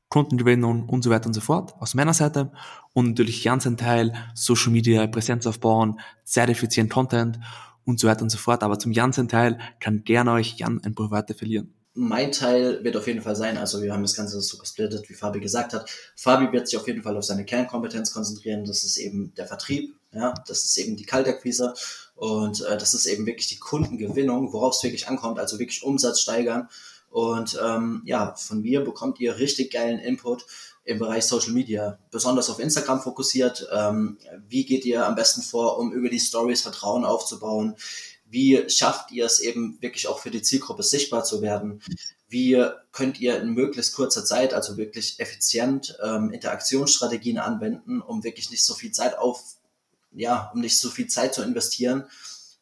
Kundengewinnung 0.08 0.88
und 0.88 1.02
so 1.02 1.10
weiter 1.10 1.26
und 1.26 1.34
so 1.34 1.40
fort 1.40 1.74
aus 1.80 1.94
meiner 1.94 2.12
Seite 2.12 2.52
und 2.92 3.08
natürlich 3.08 3.42
ganz 3.42 3.66
ein 3.66 3.78
Teil 3.78 4.12
Social 4.34 4.70
Media, 4.70 5.06
Präsenz 5.06 5.46
aufbauen, 5.46 5.98
zertifizieren 6.24 6.88
Content 6.88 7.40
und 7.84 7.98
so 7.98 8.08
weiter 8.08 8.22
und 8.22 8.30
so 8.30 8.38
fort. 8.38 8.62
Aber 8.62 8.78
zum 8.78 8.92
ganzen 8.92 9.28
Teil 9.28 9.58
kann 9.80 10.04
gerne 10.04 10.32
euch 10.32 10.58
Jan 10.58 10.82
ein 10.84 10.94
paar 10.94 11.10
Worte 11.10 11.34
verlieren. 11.34 11.74
Mein 11.94 12.32
Teil 12.32 12.82
wird 12.84 12.96
auf 12.96 13.06
jeden 13.06 13.20
Fall 13.20 13.36
sein, 13.36 13.58
also 13.58 13.82
wir 13.82 13.92
haben 13.92 14.02
das 14.02 14.14
Ganze 14.14 14.40
so 14.40 14.56
gesplittet, 14.56 15.10
wie 15.10 15.14
Fabi 15.14 15.40
gesagt 15.40 15.74
hat. 15.74 15.90
Fabi 16.16 16.50
wird 16.50 16.66
sich 16.66 16.78
auf 16.78 16.86
jeden 16.86 17.02
Fall 17.02 17.16
auf 17.18 17.24
seine 17.24 17.44
Kernkompetenz 17.44 18.12
konzentrieren. 18.12 18.64
Das 18.64 18.82
ist 18.82 18.96
eben 18.96 19.34
der 19.34 19.46
Vertrieb, 19.46 19.94
ja, 20.12 20.32
das 20.46 20.64
ist 20.64 20.78
eben 20.78 20.96
die 20.96 21.04
Kaltakquise 21.04 21.74
und 22.22 22.60
äh, 22.60 22.78
das 22.78 22.94
ist 22.94 23.06
eben 23.06 23.26
wirklich 23.26 23.48
die 23.48 23.58
Kundengewinnung, 23.58 24.52
worauf 24.52 24.76
es 24.76 24.82
wirklich 24.84 25.08
ankommt, 25.08 25.40
also 25.40 25.58
wirklich 25.58 25.82
Umsatz 25.82 26.20
steigern. 26.20 26.68
Und 27.10 27.58
ähm, 27.60 28.02
ja, 28.04 28.36
von 28.36 28.62
mir 28.62 28.84
bekommt 28.84 29.18
ihr 29.18 29.38
richtig 29.38 29.72
geilen 29.72 29.98
Input 29.98 30.46
im 30.84 31.00
Bereich 31.00 31.24
Social 31.24 31.50
Media, 31.50 31.98
besonders 32.12 32.48
auf 32.48 32.60
Instagram 32.60 33.00
fokussiert. 33.00 33.66
Ähm, 33.72 34.18
wie 34.48 34.64
geht 34.64 34.84
ihr 34.84 35.04
am 35.04 35.16
besten 35.16 35.42
vor, 35.42 35.78
um 35.78 35.92
über 35.92 36.08
die 36.08 36.20
Stories 36.20 36.62
Vertrauen 36.62 37.04
aufzubauen? 37.04 37.74
Wie 38.30 38.70
schafft 38.70 39.10
ihr 39.10 39.26
es 39.26 39.40
eben 39.40 39.78
wirklich 39.80 40.06
auch 40.06 40.20
für 40.20 40.30
die 40.30 40.42
Zielgruppe 40.42 40.84
sichtbar 40.84 41.24
zu 41.24 41.42
werden? 41.42 41.82
Wie 42.28 42.64
könnt 42.92 43.20
ihr 43.20 43.40
in 43.40 43.52
möglichst 43.52 43.96
kurzer 43.96 44.24
Zeit, 44.24 44.54
also 44.54 44.76
wirklich 44.76 45.18
effizient, 45.18 45.98
ähm, 46.00 46.30
Interaktionsstrategien 46.30 47.38
anwenden, 47.38 48.00
um 48.00 48.22
wirklich 48.22 48.52
nicht 48.52 48.64
so 48.64 48.74
viel 48.74 48.92
Zeit 48.92 49.18
auf 49.18 49.56
ja, 50.14 50.50
um 50.54 50.60
nicht 50.60 50.78
so 50.78 50.90
viel 50.90 51.06
Zeit 51.06 51.34
zu 51.34 51.42
investieren, 51.42 52.04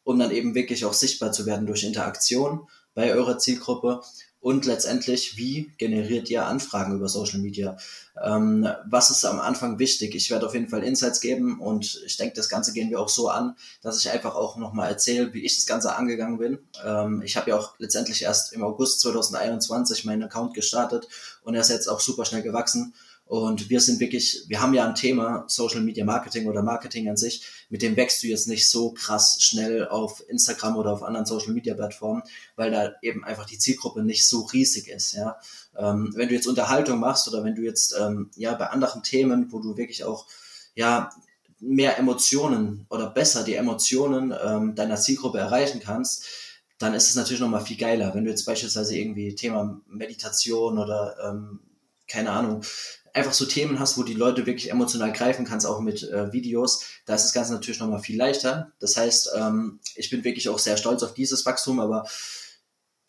um 0.03 0.17
dann 0.19 0.31
eben 0.31 0.55
wirklich 0.55 0.85
auch 0.85 0.93
sichtbar 0.93 1.31
zu 1.31 1.45
werden 1.45 1.67
durch 1.67 1.83
Interaktion 1.83 2.67
bei 2.93 3.13
eurer 3.13 3.37
Zielgruppe 3.37 4.01
und 4.41 4.65
letztendlich, 4.65 5.37
wie 5.37 5.71
generiert 5.77 6.27
ihr 6.31 6.47
Anfragen 6.47 6.95
über 6.95 7.07
Social 7.07 7.39
Media? 7.39 7.77
Ähm, 8.21 8.67
was 8.89 9.11
ist 9.11 9.23
am 9.23 9.39
Anfang 9.39 9.77
wichtig? 9.77 10.15
Ich 10.15 10.31
werde 10.31 10.47
auf 10.47 10.55
jeden 10.55 10.67
Fall 10.67 10.83
Insights 10.83 11.21
geben 11.21 11.59
und 11.59 12.01
ich 12.07 12.17
denke, 12.17 12.35
das 12.35 12.49
Ganze 12.49 12.73
gehen 12.73 12.89
wir 12.89 12.99
auch 12.99 13.07
so 13.07 13.29
an, 13.29 13.55
dass 13.83 13.99
ich 13.99 14.09
einfach 14.09 14.33
auch 14.33 14.57
nochmal 14.57 14.89
erzähle, 14.89 15.31
wie 15.35 15.45
ich 15.45 15.55
das 15.55 15.67
Ganze 15.67 15.95
angegangen 15.95 16.39
bin. 16.39 16.57
Ähm, 16.83 17.21
ich 17.23 17.37
habe 17.37 17.51
ja 17.51 17.57
auch 17.57 17.75
letztendlich 17.77 18.23
erst 18.23 18.51
im 18.53 18.63
August 18.63 19.01
2021 19.01 20.05
meinen 20.05 20.23
Account 20.23 20.55
gestartet 20.55 21.07
und 21.43 21.53
er 21.53 21.61
ist 21.61 21.69
jetzt 21.69 21.87
auch 21.87 21.99
super 21.99 22.25
schnell 22.25 22.41
gewachsen. 22.41 22.95
Und 23.31 23.69
wir 23.69 23.79
sind 23.79 24.01
wirklich, 24.01 24.43
wir 24.49 24.61
haben 24.61 24.73
ja 24.73 24.85
ein 24.85 24.93
Thema, 24.93 25.45
Social 25.47 25.79
Media 25.79 26.03
Marketing 26.03 26.47
oder 26.47 26.61
Marketing 26.61 27.07
an 27.07 27.15
sich, 27.15 27.41
mit 27.69 27.81
dem 27.81 27.95
wächst 27.95 28.21
du 28.21 28.27
jetzt 28.27 28.49
nicht 28.49 28.69
so 28.69 28.91
krass 28.91 29.37
schnell 29.39 29.87
auf 29.87 30.21
Instagram 30.27 30.75
oder 30.75 30.91
auf 30.91 31.01
anderen 31.01 31.25
Social 31.25 31.53
Media 31.53 31.73
Plattformen, 31.73 32.23
weil 32.57 32.71
da 32.71 32.91
eben 33.01 33.23
einfach 33.23 33.45
die 33.45 33.57
Zielgruppe 33.57 34.03
nicht 34.03 34.27
so 34.27 34.41
riesig 34.41 34.89
ist, 34.89 35.13
ja. 35.13 35.37
Ähm, 35.77 36.11
wenn 36.13 36.27
du 36.27 36.35
jetzt 36.35 36.45
Unterhaltung 36.45 36.99
machst 36.99 37.25
oder 37.29 37.41
wenn 37.45 37.55
du 37.55 37.61
jetzt, 37.61 37.95
ähm, 37.97 38.31
ja, 38.35 38.53
bei 38.53 38.67
anderen 38.67 39.01
Themen, 39.01 39.49
wo 39.53 39.59
du 39.59 39.77
wirklich 39.77 40.03
auch, 40.03 40.27
ja, 40.75 41.09
mehr 41.61 41.97
Emotionen 41.97 42.85
oder 42.89 43.09
besser 43.09 43.45
die 43.45 43.55
Emotionen 43.55 44.33
ähm, 44.45 44.75
deiner 44.75 44.97
Zielgruppe 44.97 45.37
erreichen 45.37 45.79
kannst, 45.79 46.25
dann 46.79 46.93
ist 46.93 47.07
es 47.09 47.15
natürlich 47.15 47.39
nochmal 47.39 47.63
viel 47.63 47.77
geiler. 47.77 48.13
Wenn 48.13 48.25
du 48.25 48.29
jetzt 48.29 48.43
beispielsweise 48.43 48.97
irgendwie 48.97 49.35
Thema 49.35 49.79
Meditation 49.87 50.77
oder 50.77 51.15
ähm, 51.23 51.61
keine 52.09 52.31
Ahnung, 52.31 52.61
einfach 53.13 53.33
so 53.33 53.45
Themen 53.45 53.79
hast, 53.79 53.97
wo 53.97 54.03
die 54.03 54.13
Leute 54.13 54.45
wirklich 54.45 54.71
emotional 54.71 55.11
greifen 55.11 55.45
kannst, 55.45 55.65
auch 55.65 55.79
mit 55.79 56.03
äh, 56.03 56.31
Videos, 56.31 56.83
da 57.05 57.15
ist 57.15 57.23
das 57.23 57.33
Ganze 57.33 57.53
natürlich 57.53 57.79
nochmal 57.79 58.01
viel 58.01 58.17
leichter. 58.17 58.71
Das 58.79 58.97
heißt, 58.97 59.31
ähm, 59.35 59.79
ich 59.95 60.09
bin 60.09 60.23
wirklich 60.23 60.49
auch 60.49 60.59
sehr 60.59 60.77
stolz 60.77 61.03
auf 61.03 61.13
dieses 61.13 61.45
Wachstum, 61.45 61.79
aber 61.79 62.05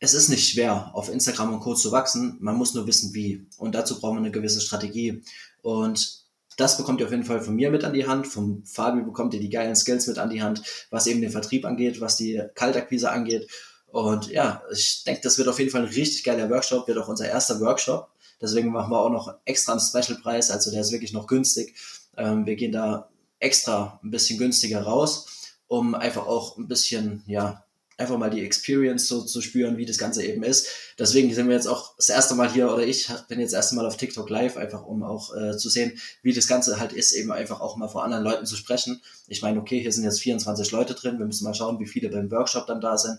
es 0.01 0.15
ist 0.15 0.29
nicht 0.29 0.49
schwer, 0.49 0.91
auf 0.95 1.09
Instagram 1.09 1.55
und 1.55 1.61
Co. 1.61 1.75
zu 1.75 1.93
wachsen. 1.93 2.37
Man 2.41 2.57
muss 2.57 2.75
nur 2.75 2.87
wissen, 2.89 3.15
wie. 3.15 3.47
Und 3.57 3.75
dazu 3.75 4.01
braucht 4.01 4.15
man 4.15 4.25
eine 4.25 4.33
gewisse 4.33 4.61
Strategie. 4.61 5.23
Und 5.63 6.23
das 6.57 6.77
bekommt 6.77 7.01
ihr 7.01 7.07
auf 7.07 7.13
jeden 7.13 7.25
Fall 7.25 7.41
von 7.41 7.55
mir 7.55 7.71
mit 7.71 7.85
an 7.85 7.93
die 7.93 8.07
Hand. 8.07 8.27
Vom 8.27 8.65
Fabi 8.67 9.03
bekommt 9.03 9.33
ihr 9.35 9.41
die 9.41 9.49
geilen 9.49 9.77
Skills 9.77 10.09
mit 10.09 10.19
an 10.19 10.31
die 10.31 10.43
Hand, 10.43 10.63
was 10.91 11.07
eben 11.07 11.21
den 11.21 11.31
Vertrieb 11.31 11.65
angeht, 11.65 12.01
was 12.01 12.17
die 12.17 12.43
Kaltakquise 12.55 13.11
angeht. 13.11 13.49
Und 13.87 14.31
ja, 14.31 14.63
ich 14.73 15.05
denke, 15.05 15.21
das 15.23 15.39
wird 15.39 15.49
auf 15.49 15.59
jeden 15.59 15.71
Fall 15.71 15.83
ein 15.83 15.89
richtig 15.89 16.25
geiler 16.25 16.51
Workshop, 16.51 16.89
wird 16.89 16.99
auch 16.99 17.09
unser 17.09 17.29
erster 17.29 17.61
Workshop. 17.61 18.11
Deswegen 18.43 18.73
machen 18.73 18.91
wir 18.91 19.01
auch 19.01 19.11
noch 19.11 19.35
extra 19.45 19.73
einen 19.73 19.81
Special-Preis, 19.81 20.51
also 20.51 20.71
der 20.71 20.81
ist 20.81 20.93
wirklich 20.93 21.13
noch 21.13 21.29
günstig. 21.29 21.75
Ähm, 22.17 22.45
wir 22.45 22.57
gehen 22.57 22.73
da 22.73 23.09
extra 23.39 24.01
ein 24.03 24.11
bisschen 24.11 24.39
günstiger 24.39 24.83
raus, 24.83 25.27
um 25.69 25.95
einfach 25.95 26.27
auch 26.27 26.59
ein 26.59 26.69
bisschen, 26.69 27.23
ja, 27.27 27.65
einfach 27.99 28.19
mal 28.19 28.31
die 28.31 28.45
Experience 28.45 29.07
so 29.07 29.23
zu 29.23 29.41
spüren, 29.41 29.77
wie 29.77 29.87
das 29.87 29.99
Ganze 29.99 30.25
eben 30.25 30.43
ist. 30.43 30.69
Deswegen 30.99 31.33
sind 31.33 31.49
wir 31.49 31.55
jetzt 31.55 31.67
auch 31.67 31.95
das 31.97 32.09
erste 32.09 32.35
Mal 32.35 32.51
hier 32.51 32.73
oder 32.73 32.85
ich 32.85 33.09
bin 33.29 33.39
jetzt 33.39 33.53
das 33.53 33.59
erste 33.59 33.77
Mal 33.77 33.87
auf 33.87 33.97
TikTok 33.97 34.29
live, 34.29 34.57
einfach 34.57 34.85
um 34.85 35.03
auch 35.03 35.35
äh, 35.37 35.57
zu 35.57 35.69
sehen, 35.69 35.99
wie 36.23 36.33
das 36.33 36.47
Ganze 36.47 36.81
halt 36.81 36.93
ist, 36.93 37.13
eben 37.13 37.33
einfach 37.33 37.61
auch 37.61 37.77
mal 37.77 37.89
vor 37.89 38.05
anderen 38.05 38.25
Leuten 38.25 38.47
zu 38.47 38.57
sprechen. 38.57 39.03
Ich 39.29 39.43
meine, 39.43 39.61
okay, 39.61 39.81
hier 39.81 39.93
sind 39.93 40.05
jetzt 40.05 40.21
24 40.21 40.71
Leute 40.73 40.95
drin, 40.95 41.19
wir 41.19 41.27
müssen 41.27 41.45
mal 41.45 41.55
schauen, 41.55 41.79
wie 41.79 41.87
viele 41.87 42.09
beim 42.09 42.31
Workshop 42.31 42.67
dann 42.67 42.81
da 42.81 42.99
sind. 42.99 43.19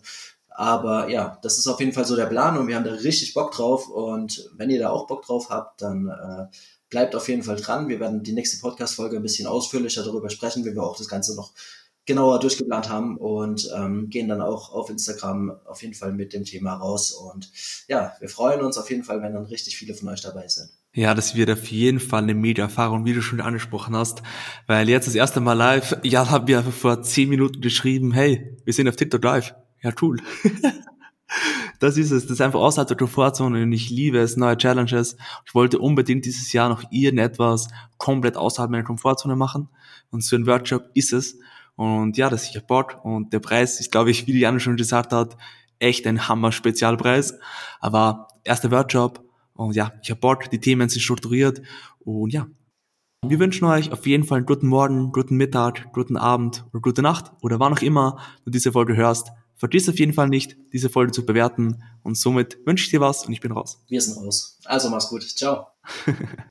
Aber 0.55 1.09
ja, 1.09 1.37
das 1.41 1.57
ist 1.57 1.67
auf 1.67 1.79
jeden 1.79 1.93
Fall 1.93 2.05
so 2.05 2.15
der 2.15 2.27
Plan 2.27 2.57
und 2.57 2.67
wir 2.67 2.75
haben 2.75 2.85
da 2.85 2.91
richtig 2.91 3.33
Bock 3.33 3.51
drauf. 3.51 3.89
Und 3.89 4.49
wenn 4.55 4.69
ihr 4.69 4.79
da 4.79 4.89
auch 4.89 5.07
Bock 5.07 5.25
drauf 5.25 5.49
habt, 5.49 5.81
dann 5.81 6.07
äh, 6.07 6.55
bleibt 6.89 7.15
auf 7.15 7.27
jeden 7.27 7.43
Fall 7.43 7.55
dran. 7.55 7.89
Wir 7.89 7.99
werden 7.99 8.23
die 8.23 8.33
nächste 8.33 8.59
Podcast-Folge 8.61 9.17
ein 9.17 9.23
bisschen 9.23 9.47
ausführlicher 9.47 10.03
darüber 10.03 10.29
sprechen, 10.29 10.63
wie 10.63 10.73
wir 10.73 10.83
auch 10.83 10.97
das 10.97 11.07
Ganze 11.07 11.35
noch 11.35 11.53
genauer 12.05 12.39
durchgeplant 12.39 12.89
haben 12.89 13.17
und 13.17 13.69
ähm, 13.75 14.09
gehen 14.09 14.27
dann 14.27 14.41
auch 14.41 14.73
auf 14.73 14.89
Instagram 14.89 15.53
auf 15.65 15.81
jeden 15.81 15.93
Fall 15.93 16.11
mit 16.11 16.33
dem 16.33 16.43
Thema 16.43 16.73
raus. 16.73 17.11
Und 17.11 17.49
ja, 17.87 18.13
wir 18.19 18.29
freuen 18.29 18.61
uns 18.61 18.77
auf 18.77 18.89
jeden 18.89 19.03
Fall, 19.03 19.21
wenn 19.21 19.33
dann 19.33 19.45
richtig 19.45 19.77
viele 19.77 19.93
von 19.95 20.09
euch 20.09 20.21
dabei 20.21 20.47
sind. 20.47 20.69
Ja, 20.95 21.15
das 21.15 21.35
wird 21.35 21.49
auf 21.49 21.65
jeden 21.67 21.99
Fall 21.99 22.21
eine 22.21 22.35
Mega-Erfahrung, 22.35 23.05
wie 23.05 23.13
du 23.13 23.21
schon 23.21 23.41
angesprochen 23.41 23.95
hast. 23.95 24.21
Weil 24.67 24.89
jetzt 24.89 25.07
das 25.07 25.15
erste 25.15 25.39
Mal 25.39 25.53
live, 25.53 25.97
ja, 26.03 26.29
haben 26.29 26.47
wir 26.47 26.61
vor 26.61 27.01
zehn 27.01 27.29
Minuten 27.29 27.61
geschrieben, 27.61 28.11
hey, 28.11 28.57
wir 28.63 28.73
sind 28.73 28.87
auf 28.87 28.97
TikTok 28.97 29.23
live 29.23 29.55
ja 29.83 29.91
cool. 30.01 30.17
das 31.79 31.97
ist 31.97 32.11
es. 32.11 32.23
Das 32.23 32.31
ist 32.31 32.41
einfach 32.41 32.59
außerhalb 32.59 32.87
der 32.87 32.97
Komfortzone 32.97 33.63
und 33.63 33.71
ich 33.71 33.89
liebe 33.89 34.19
es, 34.19 34.37
neue 34.37 34.57
Challenges. 34.57 35.17
Ich 35.45 35.53
wollte 35.53 35.79
unbedingt 35.79 36.25
dieses 36.25 36.51
Jahr 36.53 36.69
noch 36.69 36.83
irgendetwas 36.91 37.67
komplett 37.97 38.37
außerhalb 38.37 38.71
meiner 38.71 38.83
Komfortzone 38.83 39.35
machen 39.35 39.69
und 40.09 40.23
so 40.23 40.35
ein 40.35 40.47
Workshop 40.47 40.89
ist 40.93 41.13
es. 41.13 41.37
Und 41.75 42.17
ja, 42.17 42.29
das 42.29 42.49
ich 42.49 42.61
Bord 42.65 42.97
und 43.03 43.33
der 43.33 43.39
Preis 43.39 43.79
ist, 43.79 43.91
glaube 43.91 44.11
ich, 44.11 44.27
wie 44.27 44.33
die 44.33 44.39
Janne 44.39 44.59
schon 44.59 44.77
gesagt 44.77 45.11
hat, 45.11 45.37
echt 45.79 46.05
ein 46.05 46.27
Hammer-Spezialpreis. 46.27 47.39
Aber 47.79 48.27
erster 48.43 48.71
Workshop 48.71 49.23
und 49.53 49.75
ja, 49.75 49.91
ich 50.01 50.09
habe 50.09 50.19
Bock, 50.19 50.49
die 50.49 50.59
Themen 50.59 50.89
sind 50.89 51.01
strukturiert 51.01 51.61
und 51.99 52.31
ja. 52.31 52.47
Wir 53.25 53.39
wünschen 53.39 53.65
euch 53.65 53.91
auf 53.91 54.05
jeden 54.05 54.25
Fall 54.25 54.39
einen 54.39 54.45
guten 54.45 54.67
Morgen, 54.67 55.13
guten 55.13 55.37
Mittag, 55.37 55.93
guten 55.93 56.17
Abend 56.17 56.65
oder 56.73 56.81
gute 56.81 57.01
Nacht 57.01 57.31
oder 57.41 57.57
wann 57.57 57.71
auch 57.71 57.81
immer 57.81 58.19
du 58.43 58.51
diese 58.51 58.73
Folge 58.73 58.97
hörst. 58.97 59.31
Vergiss 59.63 59.87
auf 59.87 59.97
jeden 59.97 60.11
Fall 60.11 60.27
nicht, 60.27 60.57
diese 60.73 60.89
Folge 60.89 61.13
zu 61.13 61.25
bewerten 61.25 61.81
und 62.03 62.17
somit 62.17 62.57
wünsche 62.65 62.83
ich 62.83 62.91
dir 62.91 62.99
was 62.99 63.25
und 63.25 63.31
ich 63.31 63.39
bin 63.39 63.53
raus. 63.53 63.81
Wir 63.87 64.01
sind 64.01 64.17
raus. 64.17 64.59
Also 64.65 64.89
mach's 64.89 65.07
gut. 65.07 65.23
Ciao. 65.23 65.67